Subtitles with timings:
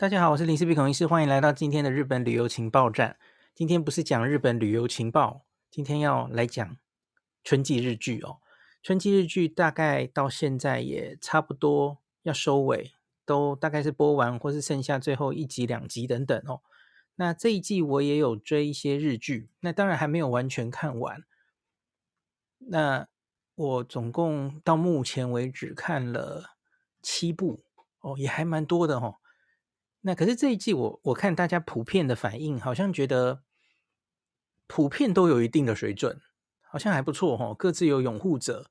[0.00, 3.18] 大家好，我是林氏璧孔医师，欢迎来到今天的日本旅游情报站。
[3.54, 6.78] 今天不是讲日本旅游情报，今天要来讲
[7.44, 8.38] 春季日剧哦。
[8.82, 12.94] 春季日剧大概到现在也差不多要收尾，
[13.26, 16.62] 都大概是播完，或是剩下最后一集、两集等等哦。
[17.16, 21.22] 那这一季我也有追一些日剧，那当然还没有完全看完。
[22.56, 23.06] 那
[23.54, 26.56] 我总共到目前为止看了
[27.02, 27.60] 七部
[28.00, 29.16] 哦，也还蛮多的哦。
[30.02, 33.42] 那可是这一季我我看大家普遍的反应，好像觉得
[34.66, 36.20] 普遍都有一定的水准，
[36.62, 38.70] 好像还不错哦，各自有拥护者。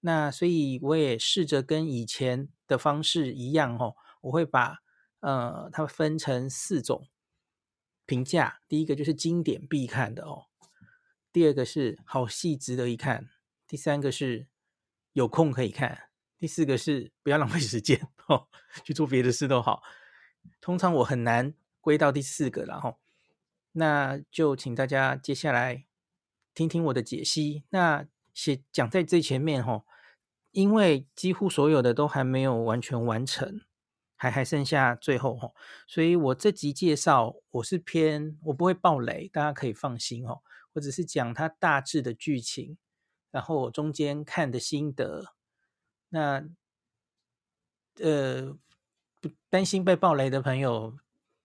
[0.00, 4.76] 那所以我也试着跟以前的方式一样哦，我会把
[5.20, 7.08] 呃它分成四种
[8.04, 8.60] 评价。
[8.68, 10.44] 第一个就是经典必看的哦，
[11.32, 13.30] 第二个是好戏值得一看，
[13.66, 14.46] 第三个是
[15.14, 18.46] 有空可以看，第四个是不要浪费时间 哦，
[18.84, 19.82] 去做别的事都好。
[20.60, 22.98] 通常我很难归到第四个，然后
[23.72, 25.86] 那就请大家接下来
[26.54, 27.64] 听听我的解析。
[27.70, 29.84] 那写讲在最前面哈，
[30.52, 33.60] 因为几乎所有的都还没有完全完成，
[34.14, 35.52] 还还剩下最后哈，
[35.86, 40.42] 所以我这集介绍我是偏我不会爆雷，大家可以放心哦。
[40.74, 42.76] 我只是讲它大致的剧情，
[43.30, 45.34] 然后我中间看的心得。
[46.08, 46.48] 那
[48.00, 48.56] 呃。
[49.48, 50.96] 担心被爆雷的朋友，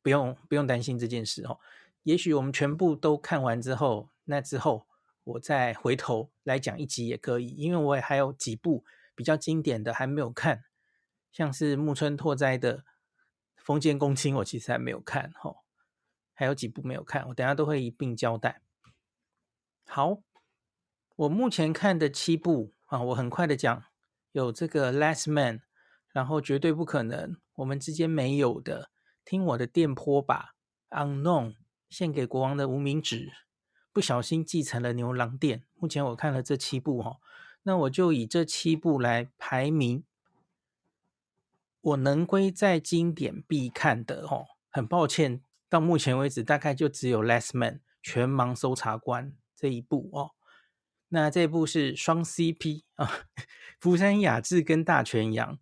[0.02, 1.60] 不用不用担心这件事哦。
[2.04, 4.88] 也许我们全部都看完之后，那之后
[5.24, 8.84] 我再回头来讲一集也可以，因为我也还有几部
[9.16, 10.64] 比较经典的还没有看，
[11.32, 12.80] 像是木村拓哉的
[13.58, 15.56] 《封建公亲》，我其实还没有看哈，
[16.34, 18.62] 还有几部没有看，我等下都会一并交代。
[19.86, 20.22] 好，
[21.16, 23.84] 我目前看的七部啊，我很快的讲，
[24.32, 25.59] 有这个《Last Man》。
[26.14, 28.90] 然后绝对不可能，我们之间没有的。
[29.23, 30.56] 听我的电波吧
[30.90, 31.56] ，Unknown
[31.90, 33.31] 献给国王的无名指，
[33.94, 35.64] 不小心继承了牛郎店。
[35.76, 37.18] 目前我看了这七部哈，
[37.63, 40.03] 那我就以这七部来排名，
[41.81, 44.47] 我能归在经典必看的哦。
[44.72, 50.31] 很抱歉，到目前为止大概就只有《Last Man》全盲搜查官这一部哦。
[51.09, 53.28] 那这一部是双 CP 啊，
[53.80, 55.59] 福山雅治跟大泉洋。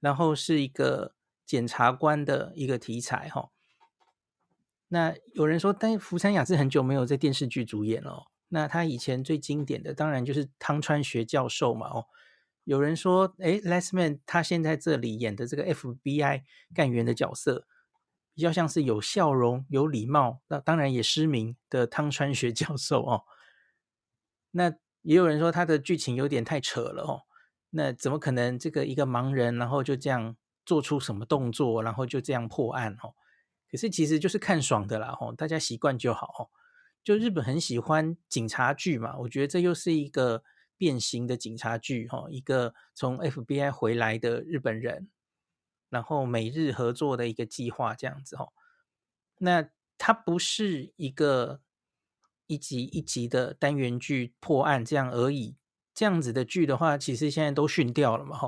[0.00, 1.16] 然后是一个
[1.48, 3.48] 检察官的一个题材哈，
[4.88, 8.26] 那有人说，但福山雅治很久没有在电视剧主演了。
[8.48, 12.04] 那他以前最经典的当然就是汤川学教授嘛哦。
[12.64, 16.42] 有人说，诶，Last Man 他现在这里演的这个 FBI
[16.74, 17.66] 干员的角色，
[18.34, 23.24] 比较像是有笑容、有礼貌，那当然也失明的汤川学教授哦。
[24.50, 27.22] 那也有人说他的剧情有点太扯了哦。
[27.70, 28.58] 那怎么可能？
[28.58, 30.36] 这个一个盲人，然后就这样
[30.68, 33.14] 做出什么动作，然后就这样破案哦？
[33.70, 36.50] 可是其实就是看爽的啦，吼，大家习惯就好。
[37.02, 40.44] 就日本很喜欢警察剧嘛，我觉得这又是一个
[40.76, 45.08] 变形的警察剧，哈，一个从 FBI 回来的日本人，
[45.88, 48.36] 然后美日合作的一个计划这样子，
[49.38, 51.62] 那它不是一个
[52.46, 55.56] 一集一集的单元剧破案这样而已。
[55.94, 58.38] 这样子的剧的话，其实现在都训掉了嘛，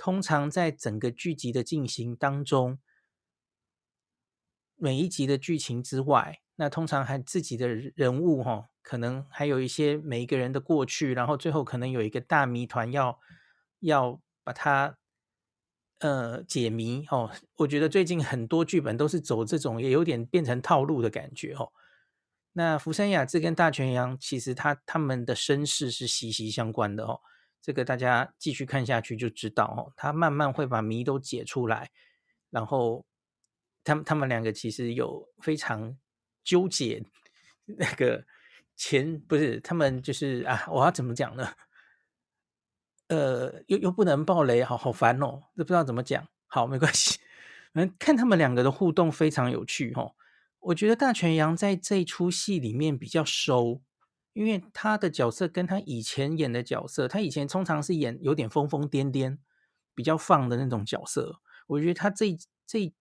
[0.00, 2.78] 通常在整个剧集的进行当中，
[4.76, 13.20] 每一集的剧情之外，那通常还自己的人物，吼，可能还有一些每一个人的过去，然后最后可能有一个大谜团要
[13.80, 14.96] 要把它
[15.98, 17.30] 呃解谜，哦。
[17.56, 21.72] 我觉得最近很多剧本都是走这种，也有点变成套路的感觉，哦。
[22.54, 27.20] 那福山雅治跟大泉洋，其实他他们的身世是息息相关的哦。
[27.60, 29.92] 这个大家继续看下去就知道哦。
[29.96, 31.90] 他慢慢会把谜都解出来，
[32.50, 33.04] 然后
[33.84, 35.96] 他们他们两个其实有非常
[36.42, 37.04] 纠结
[37.64, 38.24] 那个
[38.76, 41.52] 前不是他们就是啊，我要怎么讲呢？
[43.08, 46.26] 呃，又又不能爆雷，好好烦哦，都不知道怎么讲。
[46.46, 47.18] 好，没关系，
[47.74, 50.14] 嗯，看他们两个的互动非常有趣哦。
[50.60, 53.82] 我觉得大泉洋在这出戏里面比较收，
[54.32, 59.38] 因为他的角色跟他以前演的角色，他以前通常是演有点疯疯癫癫、
[59.94, 61.40] 比较放的那种角色。
[61.66, 62.36] 我觉得他这
[62.66, 62.94] 这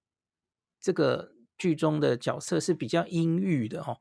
[0.79, 3.97] 这个剧中的角色是比较阴郁的哦。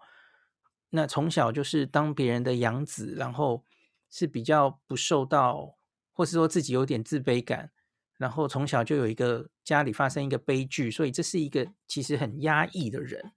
[0.91, 3.65] 那从小就是当别人的养子，然后
[4.11, 5.79] 是比较不受到，
[6.13, 7.73] 或是说自己有点自卑感。
[8.17, 13.33] 然后从小就有一个家里发生一个悲剧，所以这是一个其实很压抑的人。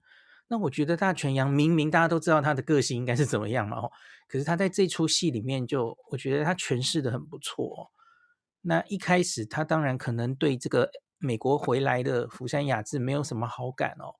[0.52, 3.90] 那我觉得大泉洋明明大家都知道他的个性应该是怎么样嘛，哦，
[4.28, 7.90] 可是他在这出戏里面就我觉得他诠释的很不错。
[8.60, 14.12] 那一开始他当然可能对这个美国回来的福山雅治没有什么好感哦。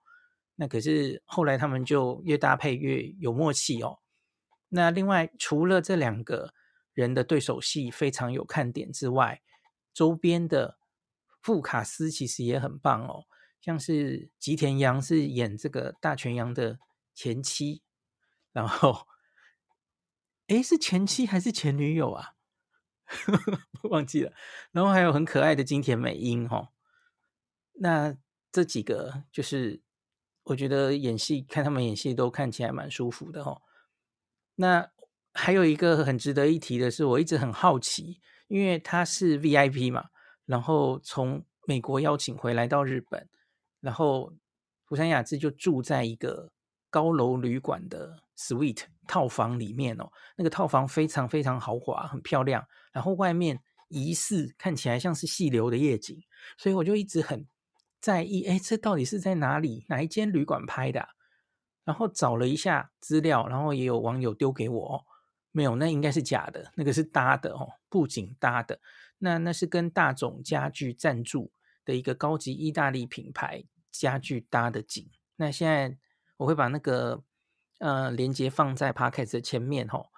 [0.55, 3.99] 那可是后来他们就越搭配越有默契哦。
[4.71, 6.55] 那另外除了这两个
[6.95, 9.43] 人的对手戏非常有看点之外，
[9.93, 10.79] 周边的
[11.43, 13.25] 副卡斯其实也很棒哦。
[13.63, 16.81] 像是吉田洋是演这个大泉洋的
[17.15, 17.81] 前妻，
[18.53, 19.07] 然后，
[20.49, 22.35] 诶，是前妻还是前女友啊？
[23.89, 24.33] 忘记了。
[24.73, 26.69] 然后还有很可爱的金田美樱哈、哦。
[27.75, 28.17] 那
[28.51, 29.81] 这几个就是
[30.43, 33.63] 我觉得演戏看他们演戏都看起来蛮舒服的、哦。
[34.57, 34.91] 那
[35.33, 40.11] 还有一个很值得一提的是，我一直很好奇，因为他是 VIP 嘛，
[40.47, 43.29] 然后从美国邀请回来到日本。
[43.83, 44.33] 然后
[44.87, 46.51] 福山雅治就住在一个
[46.89, 52.67] 高楼旅馆的 suite 套房里面哦，那个套房非常非常豪华，很漂亮。
[52.93, 56.19] 然后外面疑似看起来像是细流的夜景，
[56.57, 57.47] 所以我就一直很
[58.01, 59.85] 在意，哎，这到底是在哪里？
[59.89, 61.09] 哪一间旅馆拍的？
[61.85, 65.05] 然后找了一下资料，然后也有网友丢给我哦，
[65.51, 68.79] 没有，那应该是假的，那个是搭的哦，布景搭的。
[69.19, 71.51] 那那是跟大塚家具赞助
[71.85, 73.65] 的一个高级意大利品牌。
[73.93, 75.99] 家具搭的景，那现在
[76.39, 77.23] 我会把那个
[77.79, 80.11] 呃连接放在 Podcast 的前面吼，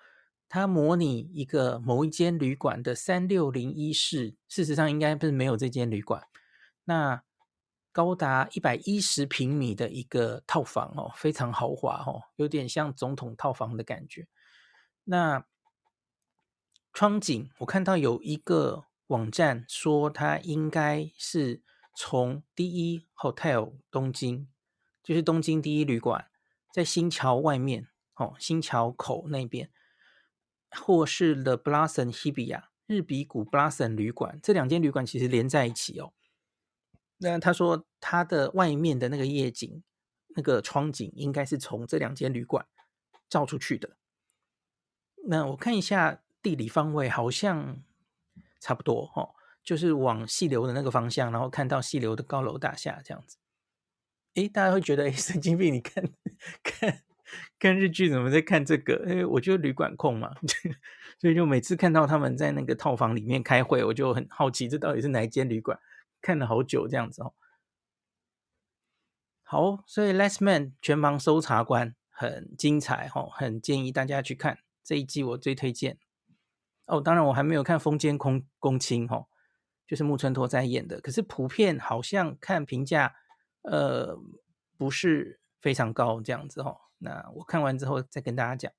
[0.49, 6.23] 它模拟一个某一间旅馆的三六零一室，事实上应该不是没有这间旅馆。
[6.85, 7.25] 那
[7.91, 14.29] 高达一百一十平米的一个套房哦，非常豪华哦，有点像总统套房的感觉。
[15.03, 15.45] 那
[16.93, 21.61] 窗景我看到有一个网站说它应该是。
[21.95, 24.49] 从第一 Hotel 东京，
[25.03, 26.29] 就是东京第一旅馆，
[26.73, 29.71] 在新桥外面哦，新桥口那边，
[30.71, 36.13] 或是 The Blossom Hibiya 日比谷 Blossom 旅馆，这两间旅馆其实连在一起哦。
[37.19, 39.83] 那他说他的外面的那个夜景，
[40.37, 42.67] 那个窗景应该是从这两间旅馆
[43.29, 43.97] 照出去的。
[45.27, 47.83] 那我看一下地理方位，好像
[48.61, 49.35] 差不多哦。
[49.65, 53.39] 就是往细流的那个方向，然后看到细流的高楼大厦这样子。
[54.35, 55.73] 诶，大家会觉得诶，神经病！
[55.73, 56.05] 你看
[56.63, 57.03] 看
[57.59, 58.97] 看日剧怎么在看这个？
[59.07, 60.35] 诶，我就旅馆控嘛，
[61.19, 65.79] 所以就每次看到他们在那个套房里面开会，我就很好奇，这到底是哪一间旅馆？
[66.21, 67.33] 看了好久这样子哦。
[69.43, 75.99] 好，所以《Last Man》全盲搜查官很精彩哦，很建议大家去看这一季，我最推荐。
[76.87, 79.29] 哦，当然我还没有看《风间空公亲》哦。
[79.87, 83.15] 就是木村拓哉演的，可是普遍好像看评价，
[83.63, 84.19] 呃，
[84.77, 86.79] 不是非常高这样子哦。
[86.99, 88.73] 那我看完之后再跟大家讲。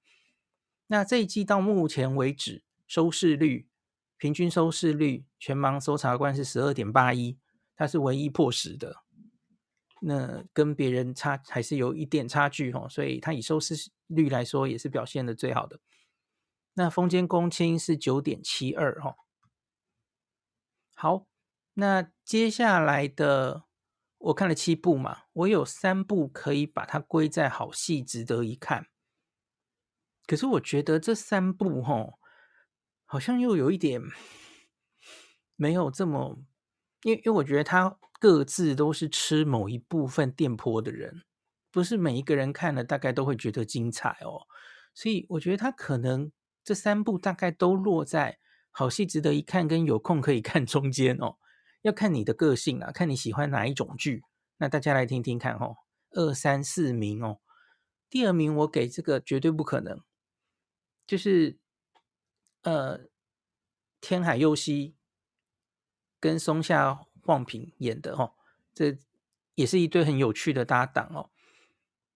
[0.87, 3.67] 那这一季到目前为止收视率，
[4.17, 7.37] 平均收视率，全盲搜查官是十二点八一，
[7.75, 8.97] 它是唯一破十的。
[10.01, 15.79] 那跟别人差还是有一点差距哦，所以它以收视率来说也是表现的最好的。
[16.73, 19.15] 那风间公亲是九点七二哈。
[20.97, 21.27] 好，
[21.73, 23.65] 那接下来的
[24.17, 28.87] 我看了七部嘛，我有三部可以把它归在好戏，值得一看。
[30.25, 32.13] 可是我觉得这三部吼，
[33.03, 34.01] 好像又有一点
[35.57, 36.39] 没有这么，
[37.03, 41.25] 因为因为我觉得他各自都是吃某一部分电波的人，
[41.71, 44.47] 不是每一个人看了大概都会觉得精彩哦。
[44.93, 46.31] 所以我觉得他可能
[46.63, 48.39] 这三部大概都落在。
[48.77, 51.37] 好戏值得一看，跟有空可以看中间哦，
[51.81, 54.25] 要看你的个性啊，看你喜欢哪一种剧。
[54.57, 55.77] 那大家来听听看哦，
[56.11, 57.39] 二三四名哦，
[58.09, 60.01] 第二名我给这个绝对不可能，
[61.07, 61.57] 就是
[62.63, 63.07] 呃，
[64.01, 64.97] 天海佑希
[66.19, 68.33] 跟松下晃平演的哦，
[68.73, 68.97] 这
[69.53, 71.31] 也是一对很有趣的搭档哦。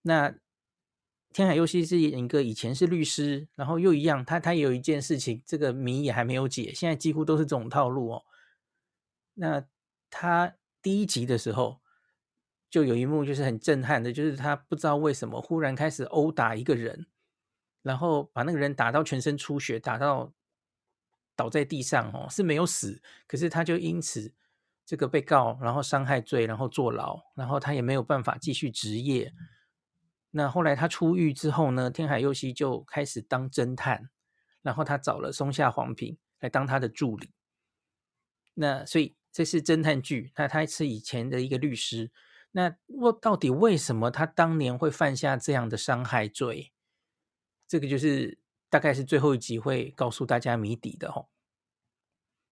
[0.02, 0.36] 那
[1.40, 8.26] 天海佑希是一个以前是律师，然后又一样，他他也有一件事情，这个谜也还没有解，现在几乎都是这种套路哦。
[9.36, 9.66] 那
[10.10, 11.80] 他第一集的时候
[12.70, 17.08] 就有一幕就是很震撼的，就是他不知道为什么忽然开始殴打一个人，
[17.84, 20.34] 然后把那个人打到全身出血，打到
[21.38, 24.34] 倒在地上哦，是没有死，可是他就因此
[24.86, 29.34] 这个被告，然后伤害罪，然后坐牢，然后他也没有办法继续职业。
[30.32, 34.10] 那后来他出狱之后呢，天海佑希就开始当侦探，
[34.62, 37.32] 然后他找了松下滉平来当他的助理。
[38.54, 42.12] 那所以这是侦探剧，那他是以前的一个律师。
[42.52, 46.72] 那我到底为什么他当年会犯下这样的伤害罪？
[47.68, 51.28] 这个就是大概是最后一集会告诉大家谜底的哦。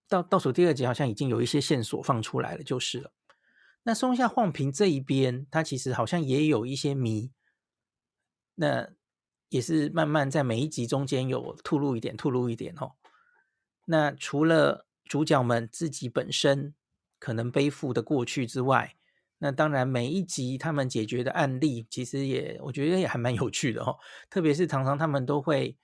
[0.08, 3.12] 到倒数第二集好像已经有一些线索放出来了，就是了。
[3.84, 7.32] 那松下晃平这一边，他其实好像也有一些谜，
[8.60, 8.90] 那
[9.50, 12.94] 也是慢慢在每一集中间有吐露一点，吐露一点哦。
[13.86, 16.74] 那除了主角们自己本身
[17.20, 18.96] 可能背负的过去之外，
[19.38, 23.98] 那当然每一集他们解决的案例，其实也我觉得也还蛮有趣的哦。
[24.30, 25.78] 特别是常常他们都会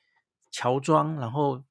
[0.51, 1.63] 乔装，然后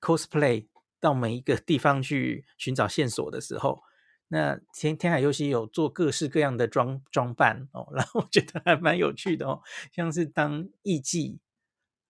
[0.00, 0.68] cosplay
[1.00, 3.82] 到每一个地方去寻找线索的时候。
[4.28, 11.38] 那天天海佑希有做各式各样的装装扮哦， 然后我觉得还蛮有趣的哦，像是当艺妓，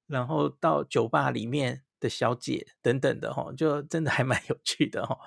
[0.06, 5.18] 然后到酒吧里面的小姐等等的哈，就真的还蛮有趣的哈。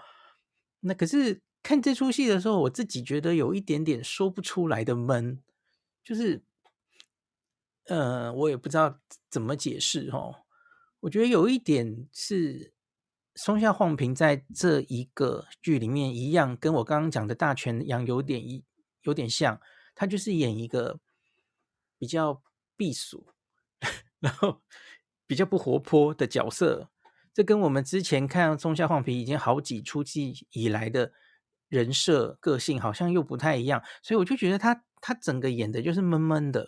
[0.79, 5.39] 那可是看这出戏的时候，我自己觉得有一点点说不出来的闷，
[6.03, 6.41] 就是，
[7.85, 10.43] 呃，我也不知道怎么解释哈。
[11.01, 12.73] 我觉得有一点是。
[13.41, 18.65] 松下晃平在这一个剧里面一样，跟我刚刚讲的大泉洋有点一
[19.03, 19.61] 有点像，
[19.95, 20.99] 他就是演一个
[21.97, 22.43] 比较
[22.75, 23.27] 避暑，
[24.19, 24.61] 然后
[25.25, 26.89] 比较不活泼的角色。
[27.33, 31.13] 这跟我们之前看松下晃平已经好几出戏以来的
[31.69, 36.67] 人设个性好像又不太一样，所以我就觉得他他整个演的就是闷闷的，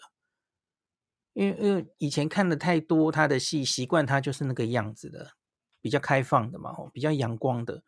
[1.34, 5.34] 因为因为以前看的太多他的戏，习惯他就是那个样子的。
[5.82, 7.84] 比较开放的嘛，比较阳光的。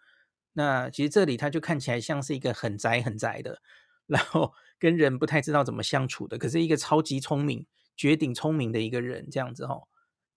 [0.53, 3.61] 那其实这里他就看起来像是一个很宅很宅的，
[4.05, 6.37] 然后跟人不太知道怎么相处的。
[6.37, 9.81] 可是一个超级聪明、绝顶聪明的一个人，这样子哈，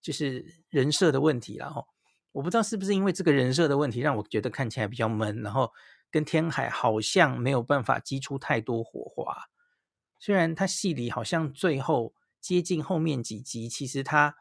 [0.00, 1.84] 就是人设的问题了哈。
[2.32, 5.72] 我不知道是不是因为这个人设的问题，让我觉得看起来比较闷，然后
[6.10, 9.48] 跟天海好像没有办法激出太多火花。
[10.18, 14.36] 虽然他戏里好像最后接近后面几集，其实他。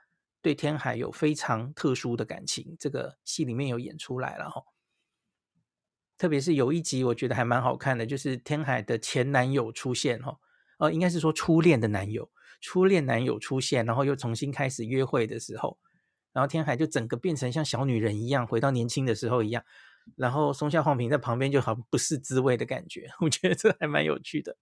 [0.46, 4.62] 对天海有非常特殊的感情，这个戏里面有演出来了哈。
[6.20, 10.38] 特别是有一集，我觉得还蛮好看的，就是天海的前男友出现哈，
[10.78, 12.30] 呃，应该是说初恋的男友，
[12.62, 15.80] 初恋男友出现，然后又重新开始约会的时候，
[16.32, 19.66] 然后天海就整个变成像小女人一样，回到年轻的时候一样，
[20.16, 24.56] 然后松下晃平在旁边就好不是滋味的感觉， 我觉得这还蛮有趣的。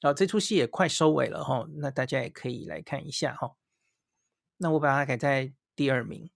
[0.00, 3.52] 好，这出戏也快收尾了哈，那大家也可以来看一下哈。
[4.62, 6.30] 那我把它改在第二名。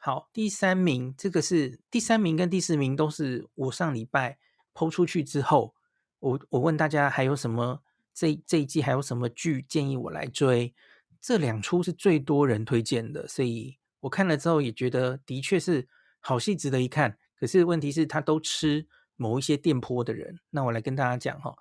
[0.00, 4.38] 好，第三名，这个是第三名跟第四名都是我上礼拜
[4.72, 5.74] 抛出去之后，
[6.18, 7.82] 我我问大家还有什么
[8.14, 10.74] 这这一季还有什么剧建议我来追？
[11.20, 15.86] 这两出是最多人推荐的，所以我看了之后也觉得的确是
[16.20, 17.18] 好戏，值得一看。
[17.38, 20.40] 可是问题是，他都吃某一些电波的人。
[20.50, 21.54] 那我来跟大家讲哈，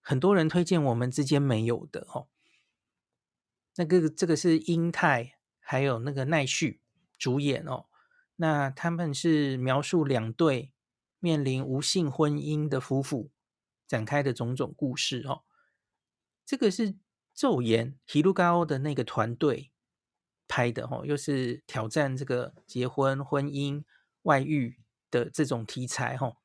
[0.00, 2.26] 很多人推荐我们之间没有的哈。
[3.78, 6.80] 那个这个是英泰还有那个奈绪
[7.16, 7.86] 主演哦，
[8.34, 10.72] 那他们是描述两对
[11.20, 13.30] 面临无性婚姻的夫妇
[13.86, 15.44] 展开的种种故事哦。
[16.44, 16.96] 这个是
[17.36, 19.70] 昼颜 Hirugaoka 的那个团队
[20.48, 23.84] 拍的哦，又是挑战这个结婚、婚姻、
[24.22, 26.38] 外遇的这种题材哦。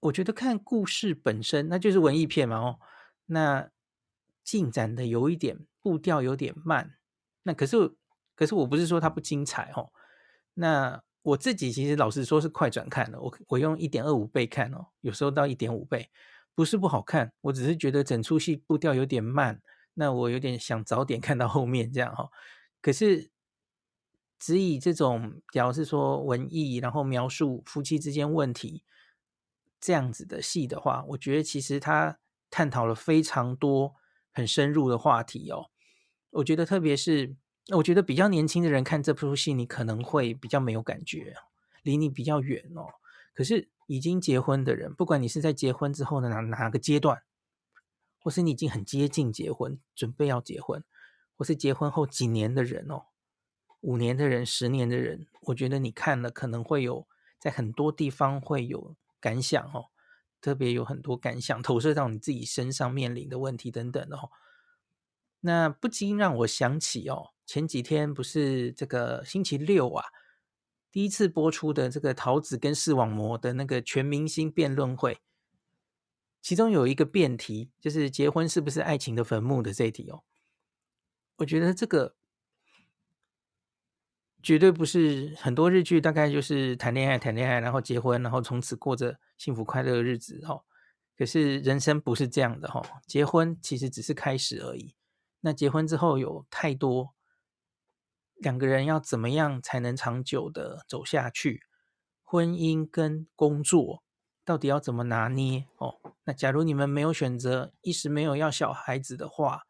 [0.00, 2.80] 我觉得看故事本身，那就是文艺片嘛哦，
[3.26, 3.70] 那。
[4.46, 6.94] 进展的有一点步调有点慢，
[7.42, 7.96] 那可是
[8.36, 9.90] 可是我不是说它不精彩哦。
[10.54, 16.08] 那我自己其实老实说是快转看的，我我用一点二五倍看哦，有时候到一点五倍，
[16.54, 19.60] 不是不好看，我只是觉得整出戏步调有点慢，
[19.94, 22.30] 那我有点想早点看到后面这样哈。
[22.80, 23.28] 可是
[24.38, 28.84] 只以这种，假如是说文艺，然后描述夫妻之间问题
[29.80, 33.96] 这样子的戏的话，我觉得其实它探讨了非常多。
[34.36, 35.70] 很深入的话题哦，
[36.28, 37.34] 我觉得特别是，
[37.74, 41.34] 我觉得比较年轻的人看这部戏，你可能会比较没有感觉，
[41.82, 42.84] 离你比较远哦。
[43.32, 47.22] 可是已经结婚的人，不管你是在结婚之后的哪哪个阶段，
[48.18, 50.84] 或是你已经很接近结婚，准备要结婚，
[51.34, 53.04] 或是结婚后几年的人哦，
[53.80, 57.06] 五年的人、十年的人，我觉得你看了可能会有
[57.40, 59.86] 在很多地方会有感想哦。
[60.40, 64.30] 特别有很多感想投射到你自己身上面临的问题等等哦，
[65.40, 70.04] 那不禁让我想起哦，前几天不是这个星期六啊，
[70.90, 75.20] 第一次播出的这个桃子跟视网膜的那个全明星辩论会，
[76.42, 80.22] 其中有一个辩题就是结婚是不是爱情的坟墓的这一题哦，
[81.36, 82.16] 我觉得这个。
[84.46, 90.62] 绝对不是很多日剧，大概就是谈恋爱、谈恋爱，然后结婚，然后从此过着幸福快乐的日子哈。
[91.18, 94.94] 可是人生不是这样的哈，结婚其实只是开始而已。
[95.40, 97.12] 那结婚之后有太多
[98.36, 101.62] 两个人要怎么样才能长久的走下去？
[102.22, 104.04] 婚姻跟工作
[104.44, 105.96] 到底要怎么拿捏哦？
[106.22, 109.62] 那假如你们没有选择，一时没有要小孩子的话，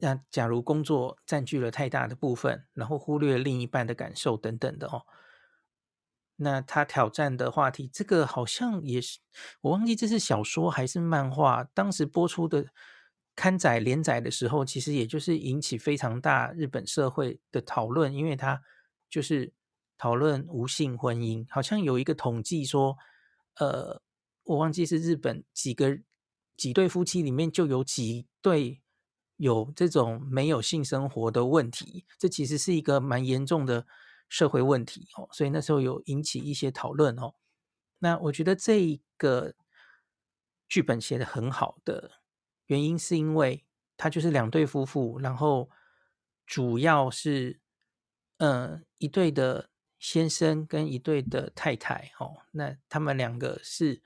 [0.00, 5.02] 那假如工作占据了太大的部分，然后忽略另一半的感受等等的哦，
[6.36, 9.18] 那他挑战的话题，这个好像也是
[9.60, 12.66] 我忘记这是小说还是漫画，当时播出的
[13.34, 18.62] 刊载连载的时候，其实也就是引起非常大日本社会的讨论，因为他
[19.10, 19.52] 就是
[19.96, 22.96] 讨论无性婚姻，好像有一个统计说，
[23.56, 24.00] 呃，
[24.44, 25.98] 我忘记是日本几个
[26.56, 28.80] 几对夫妻里面就有几对。
[29.38, 33.86] 有这种没有性生活的问题，这其实是一个蛮严重的
[34.28, 37.34] 社会问题哦，所以那时候有引起一些讨论哦。
[38.00, 39.54] 那我觉得这一个
[40.68, 42.10] 剧本写的很好的
[42.66, 43.64] 原因，是因为
[43.96, 45.70] 他就是两对夫妇，然后
[46.46, 47.60] 主要是
[48.38, 54.02] 嗯一对的先生跟一对的太太哦，那他们两个是。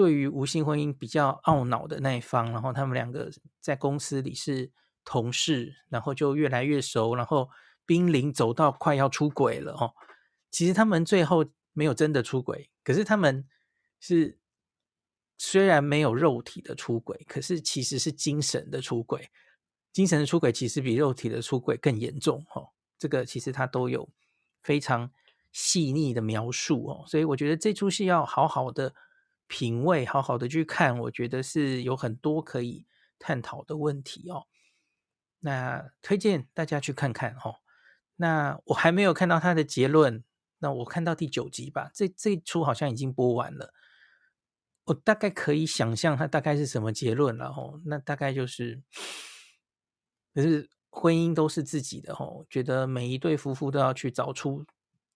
[0.00, 3.30] 对于无性婚姻比较懊恼的那一方，然后他们两个
[3.60, 4.72] 在公司里是
[5.04, 7.50] 同事，然后就越来越熟，然后
[7.84, 9.92] 濒临走到快要出轨了哦。
[10.50, 13.46] 其实他们最后没有真的出轨，可是他们
[14.00, 14.38] 是
[15.36, 19.28] 虽然没有肉体的出轨，可是其实是精神的出轨。
[19.92, 22.70] 精神的出轨其实比肉体的出轨更严重哦。
[22.98, 24.08] 这个其实他都有
[24.62, 25.10] 非常
[25.52, 28.94] 细腻的描述哦，所以我觉得这出戏要好好的。
[29.50, 32.86] 品味好好的去看，我觉得是有很多可以
[33.18, 34.46] 探讨的问题哦。
[35.40, 37.56] 那推荐大家去看看哦。
[38.14, 40.22] 那我还没有看到他的结论，
[40.60, 41.90] 那我看到第九集吧。
[41.92, 43.74] 这这一出好像已经播完了，
[44.84, 47.80] 我大概可以想象他大概是什么结论了哦。
[47.86, 48.80] 那大概就是，
[50.32, 54.64] 可是婚姻都是自己的哦，觉得每一对夫妇都要去找出。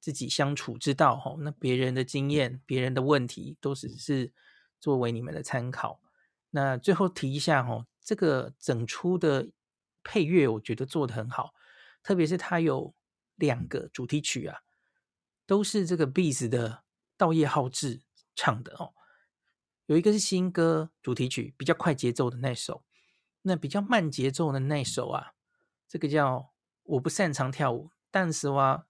[0.05, 4.31] 自己相处之道，吼，那别人的经验、别人的问题，都只是
[4.79, 6.03] 作为你们的参考。
[6.51, 9.49] 那最后提一下，吼，这个整出的
[10.03, 11.55] 配乐，我觉得做得很好，
[12.03, 12.95] 特别是它有
[13.37, 14.59] 两个主题曲啊，
[15.47, 16.85] 都是这个 Beast 的
[17.17, 18.03] 稻叶浩志
[18.35, 18.93] 唱的哦。
[19.87, 22.85] 有一个是新歌主题曲，比较快节奏的那首，
[23.41, 25.33] 那比较慢节奏的那首啊，
[25.89, 28.87] 这个叫我不擅长跳舞，但是哇。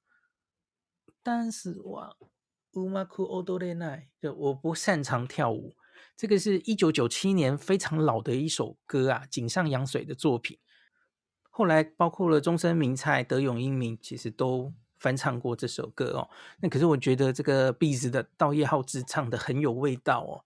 [1.24, 2.16] 但是哇，
[2.74, 5.76] うまく踊れない，就我不擅长跳舞。
[6.16, 10.60] 这个是一九九七年非常老的一首歌啊，井上洋水的作品。
[11.50, 16.30] 后来包括了中森明菜、德永英明，其实都翻唱过这首歌哦。
[16.62, 20.46] 那可是我觉得这个 Beast 的稻叶浩志唱得很有味道哦。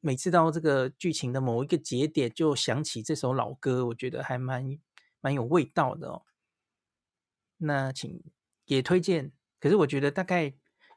[0.00, 4.78] 每次到这个剧情的某一个节点，就想起这首老歌，我觉得还蛮
[5.20, 6.22] 蛮有味道的哦。
[7.58, 8.22] 那请
[8.66, 9.32] 也推荐。
[9.61, 10.55] 可是我觉得大概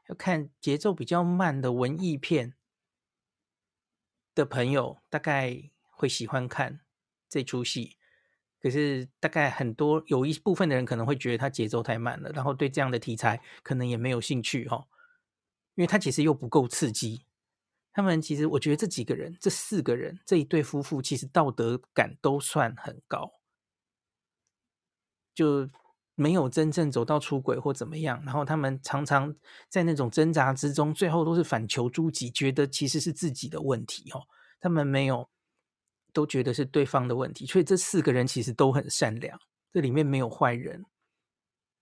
[0.09, 2.55] 要看节奏比较慢的文艺片
[4.33, 6.81] 的朋友，大概会喜欢看
[7.29, 7.95] 这出戏。
[8.59, 14.87] 可是大概很多有一部分的人可能会觉得它节奏太慢了，然后对这样的题材可能也没有兴趣哈，
[15.75, 17.23] 因为它其实又不够刺激。
[17.93, 23.31] 他们其实我觉得这几个人，这四个人这一对夫妇其实道德感都算很高，
[25.35, 25.69] 就。
[26.17, 29.35] 没有真正走到出轨或怎么样，然后他们常常
[29.67, 34.23] 在那种挣扎之中，最后都是反求诸己，觉得其实是自己的问题哦。
[34.61, 35.29] 他们没有
[36.13, 39.37] 都觉得是对方的问题，所以这四个人其实都很善良，
[39.73, 40.85] 这里面没有坏人。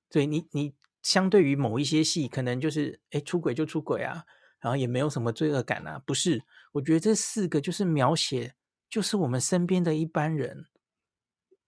[0.09, 4.25] 所以你你相对于某一些戏，可能就是诶出轨就出轨啊，
[4.59, 6.43] 然后也没有什么罪恶感啊，不是？
[6.71, 8.55] 我觉得这四个就是描写，
[8.89, 10.65] 就是我们身边的一般人，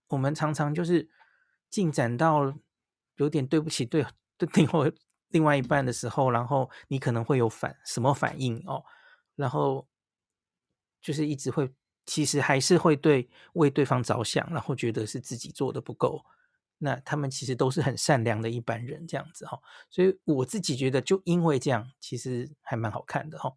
[0.08, 1.08] 我们常常就是。
[1.70, 2.54] 进展到
[3.18, 4.06] 有点对不起对
[4.38, 4.92] 对 另外
[5.30, 8.84] 另外一半的时候，然后你可能会有反什么反应哦，
[9.36, 9.88] 然后
[11.02, 11.70] 就是一直会
[12.06, 16.24] 其实还是会对为对方着想，然后觉得是自己做的不够。
[16.78, 23.56] 那他们其实都是很善良的一般人这样子哈，所以我自己觉得就因为这样，其实还蛮好看的哈。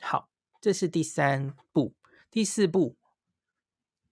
[0.00, 0.28] 好，
[0.60, 1.94] 这是第三部，
[2.30, 2.96] 第四部。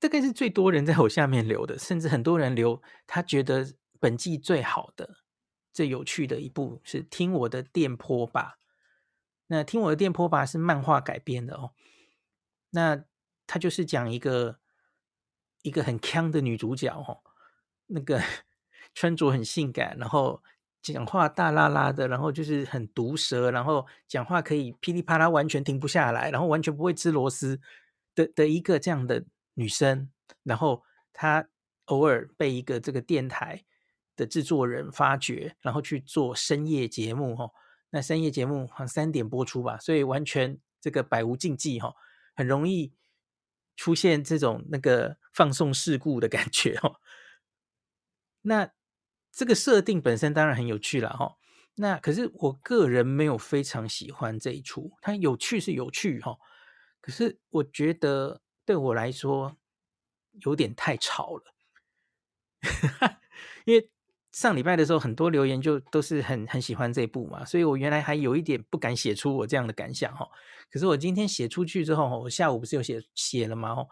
[0.06, 3.66] 大概是最多人在我下面留的，甚至很多人留他觉得
[3.98, 5.16] 本季最好的、
[5.72, 8.58] 最有趣的一部是《听我的电波吧》。
[9.48, 11.72] 那《听我的电波吧》是漫画改编的哦。
[12.70, 13.02] 那
[13.48, 14.60] 他就是讲一个
[15.62, 17.24] 一个很锵的女主角哦，
[17.86, 18.22] 那个
[18.94, 20.40] 穿着很性感，然后
[20.80, 27.60] 讲话大啦啦的，然后就是很毒舌，然后讲话可以噼里啪啦，完全停不下来，然后完全不会吃螺丝
[28.14, 29.24] 的的一个这样的。
[29.56, 30.10] 女生，
[30.42, 31.48] 然后她
[31.86, 33.64] 偶尔被一个这个电台
[34.14, 37.52] 的制作人发掘，然后去做深夜节目哦。
[37.90, 41.94] 那深夜节目好像三点播出吧，所以完全这个百无禁忌哈，
[42.34, 42.92] 很容易
[43.76, 46.96] 出现这种那个放送事故的感觉哦。
[48.42, 48.70] 那
[49.32, 51.36] 这个设定本身当然很有趣了哈。
[51.76, 56.36] 那可是我个人没有非常喜欢这一出，它有趣是有趣哈，
[57.00, 59.56] 可是我觉得对我来说
[60.44, 61.44] 有点太吵了，
[63.64, 63.88] 因为
[64.32, 70.28] 上礼拜的时候很多留言就都是很很喜欢这部嘛，所以我原来还有一点不敢写出我这样的感想哈。
[70.70, 73.70] 可是我今天写出去之后，我下午不是有写写了吗？
[73.70, 73.88] 哦，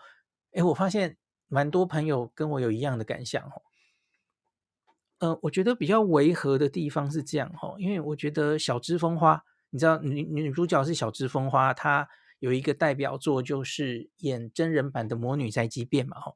[0.52, 3.62] 哎，我发现蛮多朋友跟我有一样的感想哦。
[5.20, 12.06] 呃，我觉得比较违和的地方是这样哈，因为我觉得小芝风花，你知道女女主角是小芝风花，她
[12.44, 16.34] 有一个代表作就是演真人版的《魔女宅急便》嘛哈，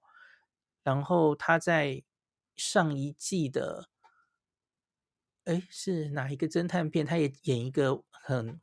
[0.82, 2.02] 然后他在
[2.56, 3.88] 上一季的，
[5.44, 7.04] 哎，是哪一个侦探片？
[7.04, 8.60] 他也演一个很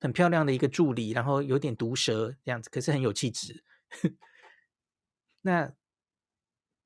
[0.00, 3.62] 很漂亮的一个助理，然后有点毒舌这样子，可是很有气质。
[5.42, 5.72] 那。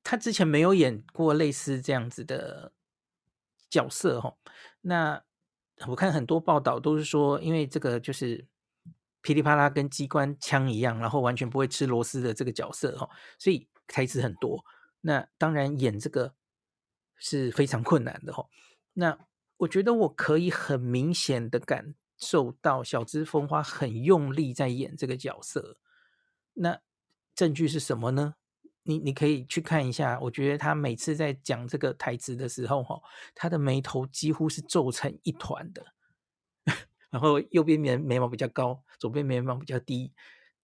[0.07, 2.71] 他之前没有演过类似这样子的
[3.71, 4.37] 角色哦，
[4.81, 5.23] 那
[5.87, 8.45] 我看很多报道都是说，因为这个就是
[9.25, 13.09] 噼里啪啦跟机关枪一样，然后完全不会吃螺丝的这个角色哈，
[13.39, 14.63] 所以台词很多。
[15.01, 16.35] 那当然演这个
[17.17, 18.47] 是非常困难的哈。
[18.93, 19.17] 那
[19.57, 25.79] 我觉得我可以很明显的感受到小芝风花很用力在演这个角色。
[26.53, 26.79] 那
[27.33, 28.35] 证据是什么呢？
[28.83, 33.01] 你你可以去看一下，我觉得他每次在讲这个台词的时候，哈，
[33.33, 35.83] 他的眉头几乎是皱成一团的，
[37.15, 40.11] 然后右边眉眉毛比较高，左边眉毛比较低，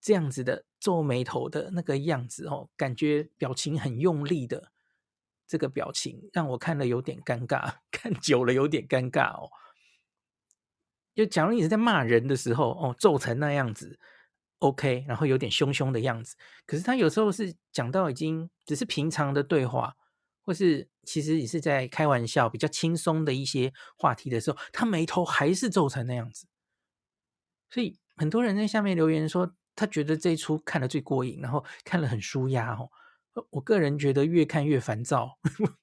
[0.02, 4.74] 这样子的皱眉头的那个样子，哦，感觉表情很用力的
[5.48, 9.50] 这个表情，让我看了有点尴尬， 看久了有点尴尬哦。
[11.16, 13.98] 就假如你是在骂人的时候，哦，皱成那样子。
[14.60, 16.36] OK，然后有点凶凶的样子，
[16.66, 19.96] 可是他有时候是讲到已经只是平常的对话，
[20.44, 26.48] 或是其实也是在开玩笑，比较轻松的一些话题的时候，他眉头还是皱成那样子。
[27.70, 32.90] 所以很多人在下面留言说，他觉得这一出看了最过瘾，然后看了很舒压哦。
[33.50, 35.38] 我个人觉得越看越烦躁。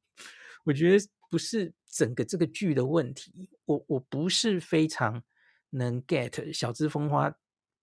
[0.65, 5.23] 我觉得不是整个这个剧的问题，我我不是非常
[5.71, 7.35] 能 get 小芝风花。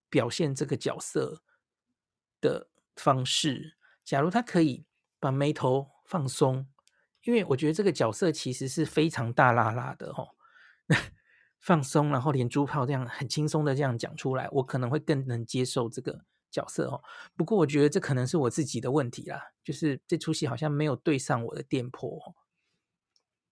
[0.07, 1.41] 表现这个角色
[2.39, 4.85] 的方式，假如他可以
[5.19, 6.65] 把眉头放松，
[7.25, 10.29] 因为我觉得这个角色其实是非常大拉拉的哦，
[11.59, 17.03] 放松，然后连珠炮这样很轻松的这样讲出来，我可能会更能接受这个角色哦。
[17.35, 22.35] 不过我觉得这可能是我自己的问题啦，就是这出戏好像没有对上我的电波。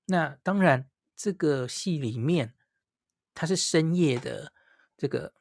[0.06, 2.54] 那当然，这个戏里面
[3.34, 4.54] 它是深夜的
[4.98, 5.34] 这个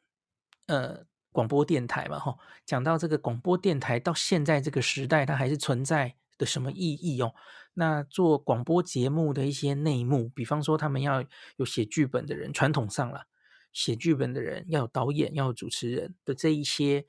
[0.67, 1.07] 呃。
[1.35, 6.15] 广播电台嘛，哈，讲到这个广播电台到现在这个时代，它还是存在
[6.45, 7.35] 什么意义哦？
[7.75, 11.25] 那做广播节目的一些内幕，比方说他们要
[11.57, 13.27] 有写剧本的人，传统上了，
[13.73, 17.07] 写剧本的人要有导演，要有主持人的这一些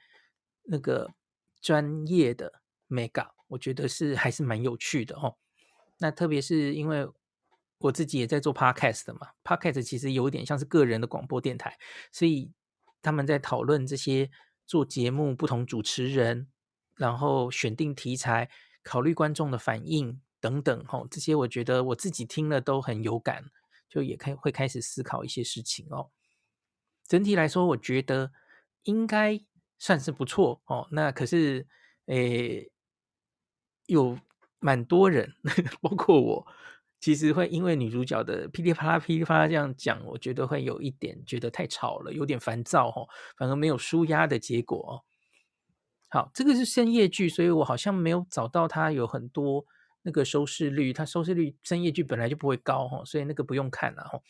[0.63, 1.12] 那个
[1.62, 5.38] 专业的 mega，我觉得是还是蛮有趣的哦。
[6.00, 7.08] 那特别是因为
[7.78, 11.78] 我自己也在做 podcast 的嘛，podcast 其实有点像是个人的广播电台，
[12.12, 12.52] 所以。
[13.06, 14.32] 他们在讨论这些
[14.65, 16.48] 做节目不同主持人，
[16.96, 18.50] 然后选定题材、
[18.84, 23.46] 考虑观众的反应等等，吼，这些我觉得我自己听了都很有感，
[23.89, 26.12] 就也开会开始思考一些事情哦。
[27.08, 28.32] 整体来说，我觉得
[28.84, 29.39] 应该
[29.80, 30.88] 算是不错哦。
[30.91, 31.67] 那可是，
[32.06, 32.69] 诶，
[33.88, 34.17] 有
[34.60, 35.34] 蛮多人，
[35.82, 36.48] 包括我。
[37.00, 44.93] 其实会因为女主角的噼里啪啦、噼里啪啦这样讲，我觉得会有一点觉得太吵了，有点烦躁哦，反而没有舒压的结果哦。
[46.13, 49.65] 好，这个是深夜剧，所以我好像没有找到它有很多
[50.04, 54.21] 那个收视率，它收视率深夜剧本来就不会高哦，所以那个不用看了哦。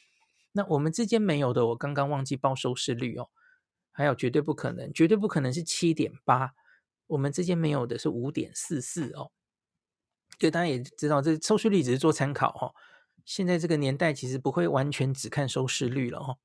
[0.54, 3.30] 那我们之间没有的，我刚刚忘记报收视率哦。
[3.92, 6.54] 还有绝对不可能，绝对不可能是七点八，
[7.08, 9.34] 我们之间没有的是五点四四哦。
[10.40, 12.74] 对，大家也知道，这收视率只是做参考哈。
[13.26, 16.38] 现在这个年代，其实不会完全只看收视率了哈。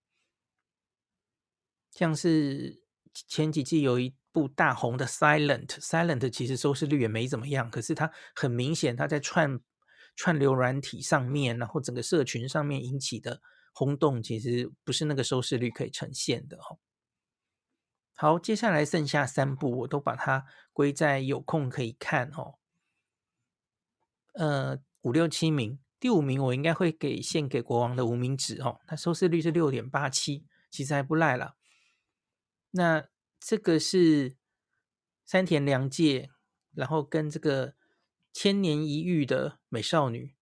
[1.93, 2.83] 像是
[3.15, 9.59] 前几季有一大红的《Silent》，Silent 其实收视率也没怎么样，可是它很明显，它在串
[10.15, 13.41] 串流软体上面，然后整个社群上面引起的
[13.73, 16.77] 轰动，其实不是那个收视率可以呈现的哈。
[18.15, 22.59] 好，接下来剩下三部，我都把它归在有空可以看哦。
[24.35, 31.55] 呃，五六七名第五名我应该会给献给国王的无名指哦，它收视率是六点八七，其实还不赖啦。
[32.73, 33.09] 那
[33.41, 34.37] 这个是
[35.25, 36.31] 山田凉介，
[36.73, 37.75] 然后跟这个
[38.33, 40.35] 千年一遇的美少女，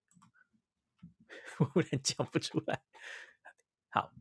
[1.58, 2.82] 忽然讲不出来。
[3.88, 4.12] 好，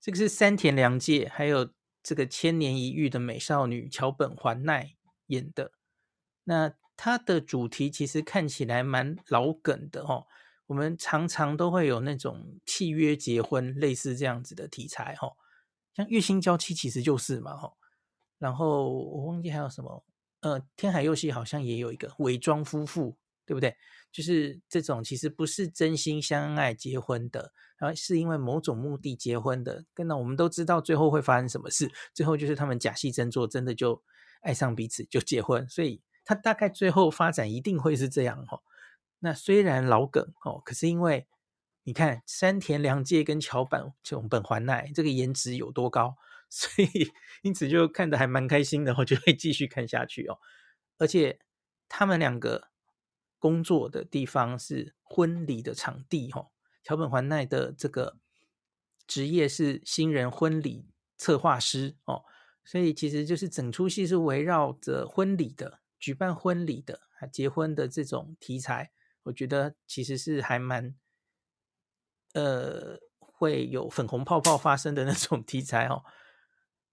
[0.00, 5.72] 这个是山田凉介，还有这个千年一遇的美少女桥本环奈演的。
[6.44, 10.26] 那它的主题其实看起来蛮老梗的哦。
[10.66, 15.36] 我们常常都会有那种契约结婚类似这样子的题材哈，
[15.94, 17.76] 像月薪娇妻其实就是嘛哈。
[18.38, 20.04] 然后我忘记还有什么，
[20.40, 23.76] 呃，天海佑希好像也有一个伪装夫妇，对不对？
[24.12, 29.84] 就是这种其实不是真心相爱结婚的，然后是因为某种目的结婚的。
[29.92, 34.02] 跟那我们都知道最后会发生什么事，最后就是他们假戏真做，真的就
[34.40, 35.68] 爱上彼此就结婚。
[35.68, 38.60] 所以他大概最后发展一定会是这样哈。
[39.18, 41.26] 那虽然老梗哦，可是因为
[41.82, 46.16] 你看山田凉介跟桥本桥本环奈这个颜值有多高，
[46.50, 50.38] 所以因此就看得还蛮开心的，我就会继续看下去哦。
[50.98, 51.40] 而且
[51.88, 52.68] 他们两个
[53.38, 56.50] 工作的地方是婚礼的场地哦，
[56.82, 58.18] 桥本环奈的这个
[59.06, 60.86] 职业是新人婚礼
[61.18, 62.24] 策划师哦，
[62.64, 68.92] 所以其实就是整出戏是围绕着婚礼的，举办婚礼的啊，结婚的这种题材。
[69.24, 70.94] 我觉得其实是还蛮，
[72.32, 76.04] 呃，会有粉红泡泡发生的那种 题材哦。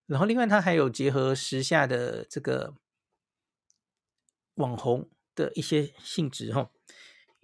[0.06, 2.76] 然后另外它还有结合时下的这个
[4.56, 6.72] 网红的一些性质哦。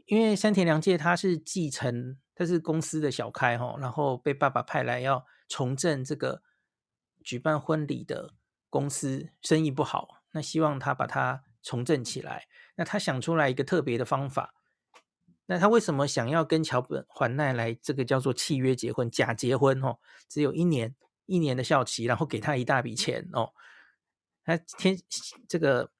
[0.06, 6.41] 因为山田凉介他是继承，他是公司的小开哦，然后被爸爸派来要重振这个
[7.24, 8.34] 举办婚礼的
[8.72, 12.48] 公司，生意不好，那希望他把它重振起来。
[12.76, 14.56] 那他想出来一个特别的方法。
[15.45, 20.00] 那他为什么想要跟桥本环奈来这个叫做契约结婚、假结婚哦？
[20.28, 20.95] 只有一年
[21.30, 23.54] 一年的效期，然后给他一大笔钱哦。
[24.44, 24.98] 他天
[25.48, 25.92] 这个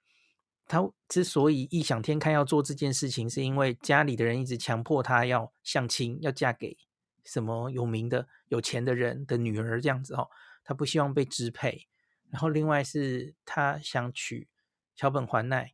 [0.66, 6.76] 他之所以异想天开要做这件事情，是因为家里的人一直强迫他要相亲，要嫁给
[7.24, 10.28] 什么有名的有钱的人的女儿这样子哦。
[10.64, 11.88] 他不希望被支配。
[12.30, 14.50] 然后另外是他想娶
[14.96, 15.74] 桥本环奈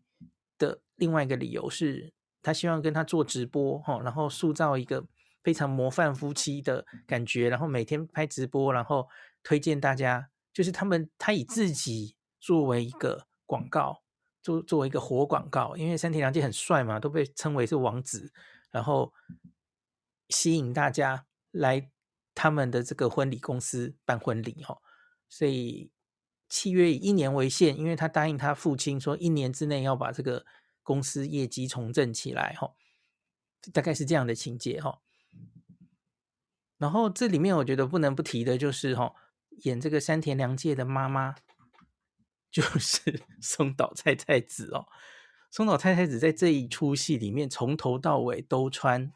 [0.57, 2.13] 的另外一个理由是。
[2.41, 5.03] 他希望跟他做直播，哦然后塑造一个
[5.41, 9.09] 非常模范夫妻的感觉，然后每天拍直播，然后
[9.45, 14.01] 推荐大家，就是他们他以自己作为一个广告，
[14.41, 18.33] 作作为一个活广告，因为山田凉介很帅嘛，都被称为是王子，
[18.71, 19.13] 然后
[20.29, 21.89] 吸引大家来
[22.33, 24.81] 他们的这个婚礼公司办婚礼，哈，
[25.29, 25.91] 所以
[26.49, 30.45] 契约以一年为限，因为他答应他父亲说一年之内要把这个。
[30.87, 32.75] 公司业绩重振起来，哈，
[33.73, 35.01] 大概是这样的情节，哈。
[36.77, 39.15] 然后这里面我觉得不能不提的就是，哈，
[39.63, 41.35] 演这个山田凉介的妈妈
[42.51, 44.87] 就是 松岛菜菜子哦。
[45.51, 49.11] 松岛菜菜子在这一出戏里面从头到尾都穿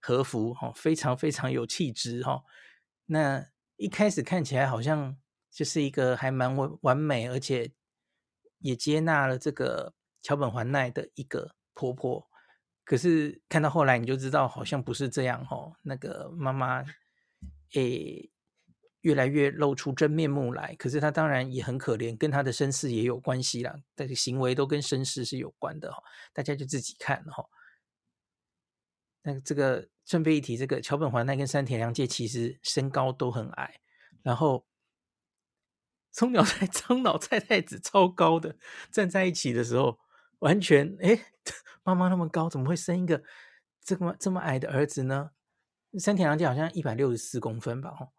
[0.00, 2.44] 和服，哈，非常非常有气质，哈。
[3.06, 5.16] 那一开始看起来好像
[5.50, 7.72] 就是一个还蛮完完美，而且
[8.58, 9.94] 也接纳了这个。
[10.24, 12.30] 桥本环奈的一个婆婆，
[12.84, 15.74] 可是看到后来你就知道，好像不是这样哦。
[15.82, 16.84] 那个妈妈，
[17.74, 18.30] 诶，
[19.02, 20.74] 越来越露出真面目来。
[20.74, 23.74] 可是他当然也很可怜，跟他的身世也有关系啦。
[23.94, 25.94] 但是行为都跟身世是有关的哦。
[26.32, 27.44] 大家就自己看哈。
[29.22, 33.80] 那这个顺便一提，这个桥本环奈跟山田凉介其实身高都很矮，
[34.22, 34.66] 然后。
[36.14, 38.54] 松鸟菜、 松岛菜菜子超高的，
[38.90, 39.98] 站在一起的时候。
[40.40, 41.18] 完全哎，
[41.84, 43.22] 妈妈那么高，怎么会生一个
[43.82, 45.30] 这么这么矮的儿子呢？
[45.98, 47.96] 山田凉介好像一百六十四公分吧？
[47.98, 48.12] 哦，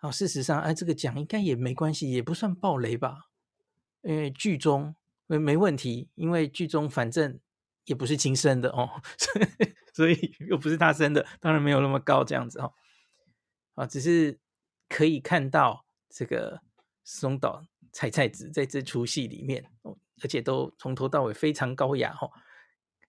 [0.00, 3.28] 好，事实上，哎，这个讲应该也没关系，也不算暴雷吧？
[4.02, 7.38] 因为剧中没没问题，因为剧中反正
[7.84, 8.88] 也不是亲生的哦，
[9.94, 12.72] 所以又不是他生的，当然没有那么高这样子哦。
[13.74, 14.38] 啊，只是
[14.88, 16.62] 可以看到这个
[17.04, 19.70] 松岛菜菜子在这出戏里面。
[20.22, 22.30] 而且都从头到尾非常高雅哈，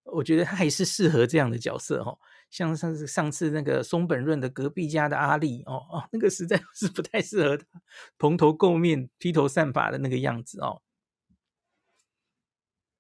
[0.04, 2.18] 我觉得他还是适合这样的角色哈。
[2.52, 7.66] 像上次上次那个松本润的隔壁家的阿丽哦哦，那个实在 是不太适合他，
[8.20, 10.84] 蓬头垢面、披头散发的那个样子哦。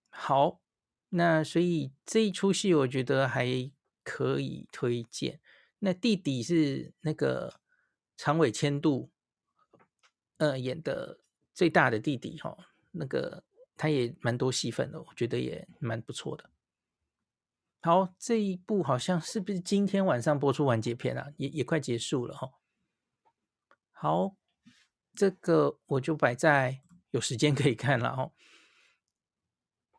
[0.09, 0.61] 好，
[1.09, 3.71] 那所以这一出戏我觉得还
[4.03, 5.39] 可以推荐。
[5.79, 7.59] 那弟弟是那个
[8.17, 9.11] 长尾千度，
[10.37, 11.19] 呃，演的
[11.53, 12.57] 最大的弟弟哈，
[12.91, 13.43] 那个。
[13.77, 16.47] 他也蛮多戏份的，我觉得也蛮不错的。
[17.83, 21.31] 好，这一部好像是不是今天晚上播出完结篇啊？
[21.37, 22.51] 也也快结束了哈。
[23.91, 24.35] 好，
[25.15, 28.29] 这个我就摆在有时间可以看了哈。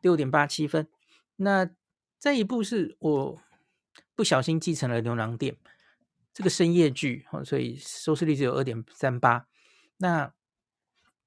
[0.01, 0.87] 六点八七分。
[1.35, 1.69] 那
[2.17, 3.41] 这一部是我
[4.15, 5.55] 不小心继承了《牛郎店》
[6.33, 9.47] 这个深夜剧，所以收视率只有二点三八。
[9.97, 10.33] 那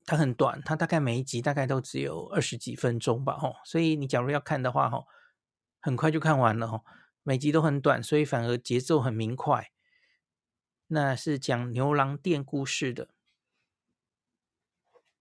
[0.06, 3.56] 它很短，它大概每一集大概都只有二十几分钟吧，吼。
[3.66, 5.06] 所以你假如要看的话，吼。
[5.86, 6.82] 很快就看完了哦，
[7.22, 9.70] 每集都很短，所以反而节奏很明快。
[10.88, 13.10] 那是讲牛郎店故事的，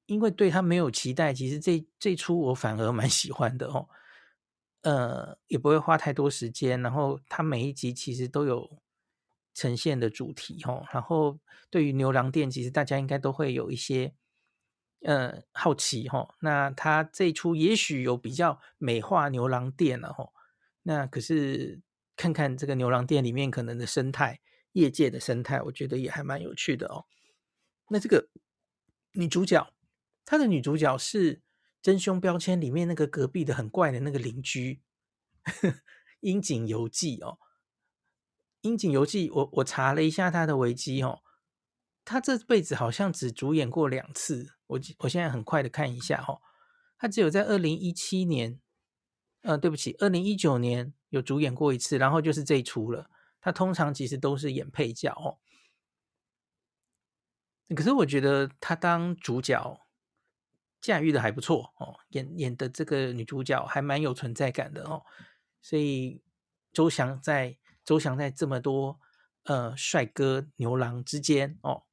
[0.07, 3.87] 因为对他没有期待，其实这这出我反而蛮 喜欢的哦。
[4.81, 8.81] 呃，也不会花太多时间，然后他每一集其实都有
[9.53, 10.83] 呈现的主题哦。
[10.91, 14.15] 然后对于牛郎店，其实大家应该都会有一些
[15.01, 16.33] 呃好奇哦。
[16.39, 20.33] 那他这出也许有比较美化牛郎店了哦。
[20.87, 21.81] 那可是
[22.15, 24.39] 看看这个牛郎店里面可能的生态，
[24.73, 27.05] 业界的生态，我觉得也还蛮有趣的哦。
[27.89, 28.29] 那这个
[29.13, 29.73] 女主角，
[30.25, 31.37] 她的女主角是
[31.81, 34.83] 《真凶标签》里面那个隔壁的很怪的那个邻居，
[36.19, 37.39] 樱井由纪哦。
[38.61, 41.23] 樱井由纪，我我查了一下她的维基哦，
[42.03, 44.53] 她这辈子好像只主演过两次。
[44.67, 46.41] 我我现在很快的看一下哦，
[46.99, 48.59] 她只有在二零一七年。
[49.45, 53.11] 呃，对不起，二零一九年有主演过一次，然后就是这一出了。
[53.39, 55.37] 他通常其实都是演配角哦，
[57.75, 59.79] 可是我觉得他当主角
[60.81, 65.05] 驾驭的还不错哦，演演的这个女主角还蛮有存在感的哦。
[65.61, 66.23] 所以
[66.73, 68.99] 周翔在周翔在这么多
[69.43, 71.83] 呃帅哥牛郎之间哦，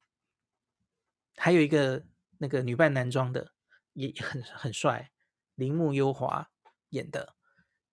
[1.35, 2.03] 还有一个
[2.39, 3.53] 那个女扮男装的
[3.93, 5.11] 也很很帅，
[5.53, 6.49] 铃木优华
[6.89, 7.35] 演的。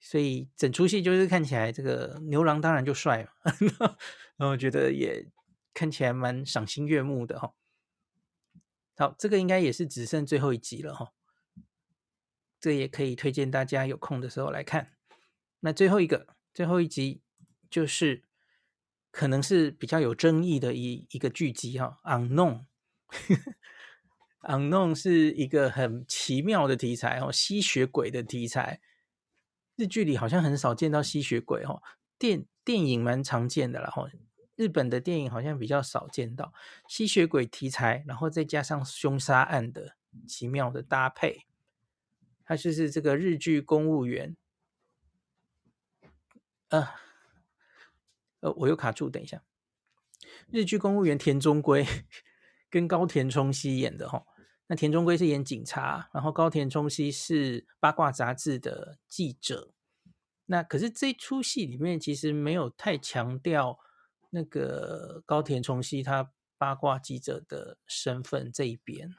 [0.00, 3.52] 所以整出戏就是看起来这个牛郎当然就帅嘛，
[4.36, 5.30] 然后我觉得也
[5.74, 7.52] 看起来蛮赏心悦目的哈。
[8.96, 11.12] 好，这个应该也是只剩最后一集了哈，
[12.58, 14.92] 这也可以推荐大家有空的时候来看。
[15.60, 17.20] 那最后一个最后一集
[17.70, 18.24] 就是
[19.10, 22.64] 可能是比较有争议的一一个剧集哈， Unknown。
[24.42, 28.80] Unknown 是一个很奇妙的题材哦，吸血鬼的题材。
[29.80, 31.82] 日剧里好像很少见到吸血鬼哦，
[32.18, 34.06] 电电影蛮常见的啦吼。
[34.54, 36.52] 日本的电影好像比较少见到
[36.86, 39.96] 吸血鬼题材，然后再加上凶杀案的
[40.28, 41.46] 奇妙的搭配。
[42.44, 44.36] 它就是这个日剧公务员，
[46.68, 46.86] 呃，
[48.40, 49.42] 呃，我又卡住，等一下。
[50.50, 51.86] 日剧公务员田中圭
[52.68, 54.26] 跟高田充希演的吼。
[54.70, 59.72] 那田中圭是演警察，然后高田充希是八卦杂志的记者。
[60.46, 63.80] 那可是这出戏里面其实没有太强调
[64.30, 69.16] 那个高田充希他八卦记者的身份这一边，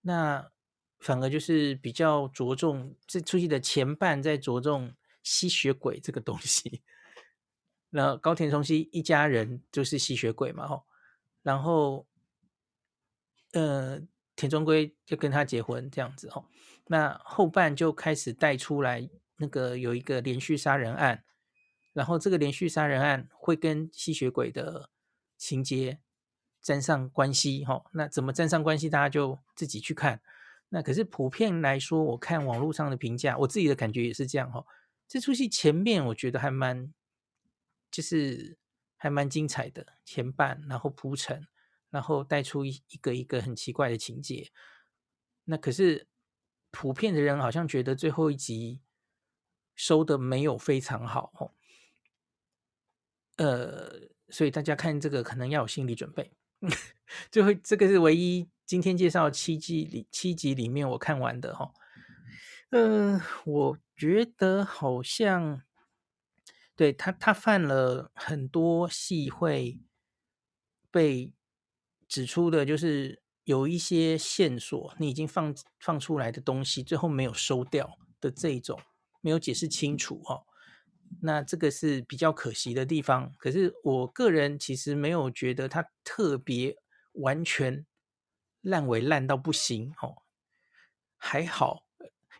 [0.00, 0.50] 那
[0.98, 6.80] 反而就是比较着重这出戏的前半在着重吸血鬼这个东西。
[7.90, 10.86] 那高田充希一家人就是吸血鬼嘛，吼，
[11.42, 12.06] 然后，
[13.52, 14.00] 呃。
[14.34, 16.46] 田中圭就跟他结婚这样子哦，
[16.86, 21.24] 那后半就开始带出来那个有一个连续杀人案，
[21.92, 24.90] 然后这个连续杀人案会跟吸血鬼的
[25.36, 26.00] 情节
[26.60, 30.20] 沾上关系哈，那怎么沾上关系，大家就自己去看。
[30.70, 34.64] 那可是普遍来说，我看网络上的评价，我自己的感觉也是这样哈。
[35.06, 36.90] 这出戏前面我觉得还蛮，
[37.90, 38.56] 就是
[38.96, 41.46] 还蛮精彩的前半，然后铺陈。
[41.92, 44.50] 然后带出一一个一个很奇怪的情节，
[45.44, 46.08] 那可是
[46.70, 48.80] 普遍的人好像觉得最后一集
[49.74, 51.52] 收的没有非常好哦，
[53.36, 56.32] 呃，所以大家看这个可能要有心理准备。
[57.30, 61.74] 最后这个是唯一今天介绍七集里七集里面我看完的哈，
[62.70, 65.62] 呃，我觉得好像
[66.74, 69.78] 对他他犯了很多戏会
[70.90, 71.34] 被。
[72.12, 78.78] 指出的就是有一些线索，你已经放放出来的东西，最后没有收掉的这一种，
[79.22, 80.44] 没有解释清楚哈。
[81.22, 83.32] 那这个是比较可惜的地方。
[83.38, 86.76] 可是我个人其实没有觉得它特别
[87.12, 87.86] 完全
[88.60, 90.16] 烂尾烂到不行哦，
[91.16, 91.86] 还好，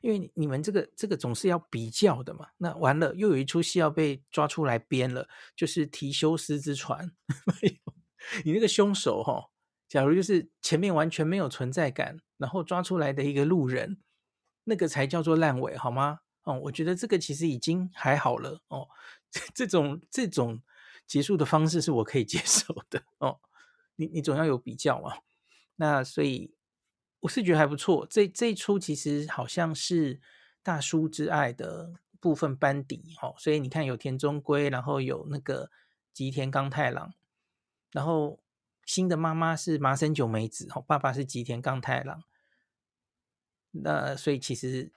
[0.03, 2.49] 因为你们这个这个总是要比较的嘛。
[2.59, 7.11] 那完了又有一出戏要被抓出来编了，就是提修斯之船，
[8.45, 9.49] 你那个凶手哈。
[9.93, 13.99] 假如就是前面完全没有存在感，然后抓出来的一个路人，
[14.65, 16.21] 那个才叫做烂尾，好吗？
[16.45, 18.89] 哦，我觉得这个其实已经还好了哦。
[19.55, 20.63] 这种这种
[21.07, 23.39] 结束的方式是我可以接受的哦。
[23.97, 25.19] 你你总要有比较嘛。
[25.77, 26.55] 那所以
[27.21, 28.07] 我是觉得还不错。
[28.09, 30.23] 这这一出其实好像是
[30.63, 33.35] 大叔之爱的部分班底哦。
[33.37, 35.71] 所以你看有田中圭，然后有那个
[36.15, 37.13] 吉田刚太郎，
[37.91, 38.41] 然后
[38.85, 42.23] 新的妈妈是麻生久美子哦，爸爸是吉田钢太郎。
[43.71, 44.93] 那所以其实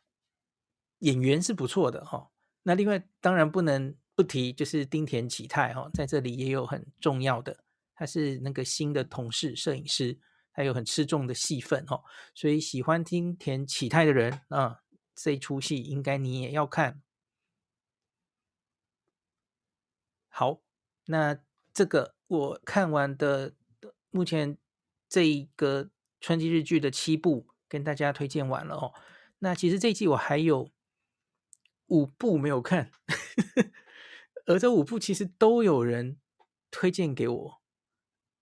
[1.00, 2.32] 演员是不错的哈。
[2.64, 7.64] 那另外当然不能不提，就是丁田启泰哈，在这里也有很重要的，
[7.94, 10.20] 他是那个新的同事摄影师，
[10.52, 12.04] 他有很吃重的戏份哈。
[12.34, 14.82] 所以喜欢丁田启泰的人啊，
[15.14, 17.02] 这出戏应该你也要看。
[20.28, 20.60] 好，
[21.06, 21.40] 那
[21.74, 23.54] 这个我看完的
[24.16, 24.58] 目前
[25.10, 25.90] 这一个
[26.22, 27.48] 春季日剧的七部。
[27.68, 28.94] 跟大家推荐完了哦，
[29.40, 30.70] 那其实这一季我还有
[31.88, 32.92] 五部没有看，
[34.46, 36.20] 而这五部其实都有人
[36.70, 37.62] 推荐给我，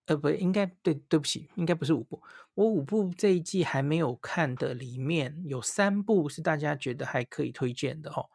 [0.04, 2.22] 呃，不应该对，对不起，应该不是五部，
[2.52, 8.28] 我五部这一季还没有看的里面有三部是大家觉得还可以推荐的哦。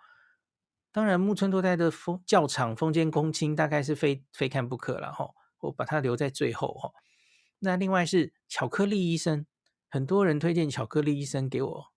[0.91, 5.29] 当然木村拓哉的封教场风间公亲大概是非非看不可了哈，
[5.59, 6.91] 我把它留在最后哈。
[7.60, 9.45] 那另外是巧克力医生。
[9.91, 11.88] 很多人推荐巧克力医生给我，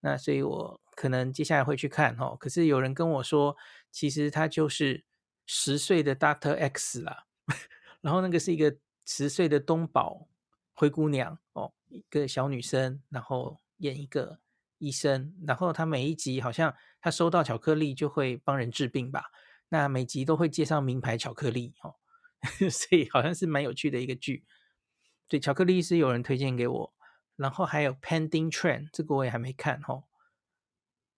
[0.00, 2.34] 那所以我可能接下来会去看哈。
[2.40, 3.54] 可是有人跟我说，
[3.90, 5.04] 其实他就是
[5.44, 7.26] 十岁的 Doctor X 啦，
[8.00, 8.74] 然后那个是一个
[9.04, 10.26] 十岁的东宝
[10.72, 14.38] 灰姑娘哦，一个小女生，然后演一个
[14.78, 19.24] 医生，然后他每一集好像他收到巧克力就会帮人治病吧，
[19.68, 21.96] 那每集都会介绍名牌巧克力哦，
[22.70, 24.46] 所以好像是蛮有趣的一个剧。
[25.28, 26.94] 对，巧克力是有人推荐给我。
[27.34, 30.04] 然后还有 Pending Trend，这个我也还没看哦，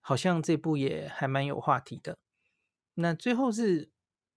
[0.01, 2.19] 好像这部也还蛮有话题的。
[2.95, 3.91] 那最后是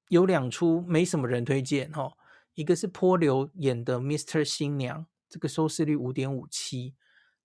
[0.09, 2.17] 有两出没什么人推荐哦，
[2.55, 4.43] 一个是波流演的 Mr.
[4.43, 6.95] 新娘，这个收视率五点五七，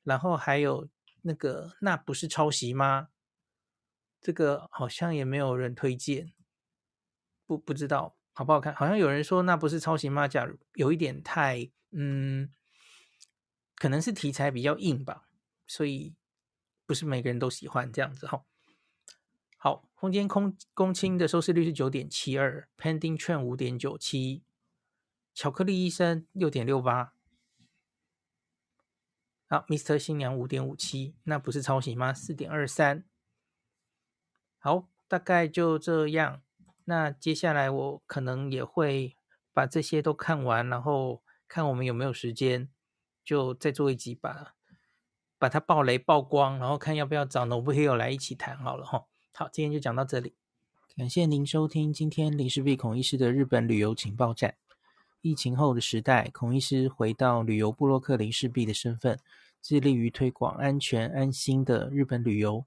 [0.03, 0.89] 然后还有
[1.21, 3.09] 那个那不是抄袭吗？
[4.21, 6.33] 这个好像也没有人推荐，
[7.47, 10.27] 不不知道好不好看，好像有人说那不是抄袭吗？
[10.27, 12.53] 假如有一点太嗯。
[13.75, 15.27] 可能是题材比较硬吧，
[15.67, 16.15] 所以
[16.87, 18.45] 不是每个人都喜欢这样子哈。
[19.57, 24.45] 好，空间空公亲的收视率是九点七二，Pending Trend 五点九七，
[25.35, 27.13] 巧克力医生六点六八。
[29.49, 29.99] 好，Mr.
[29.99, 32.15] 新娘五点五七，那不是抄袭吗？
[32.15, 33.05] 四点二三。
[34.59, 36.41] 好，大概就这样。
[36.85, 39.17] 那接下来我可能也会
[39.53, 42.69] 把这些都看完，然后看我们有没有时间。
[43.25, 44.57] 就再做一集吧，
[45.39, 49.05] 把它爆雷曝光，然后看要不要找 Nobuhiro 来一起谈好了哈。
[49.33, 50.35] 好，今天就讲到这里，
[50.97, 54.57] 感谢您收听今天林氏璧孔医师的日本旅游情报站。
[55.21, 59.17] 疫情后的时代，孔医师回到旅游部落客林氏璧的身份，
[59.63, 62.67] 致力于推广安全安心的日本旅游，